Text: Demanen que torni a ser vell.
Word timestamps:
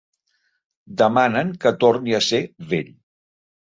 Demanen 1.01 1.53
que 1.65 1.73
torni 1.85 2.17
a 2.21 2.25
ser 2.31 2.41
vell. 2.73 2.91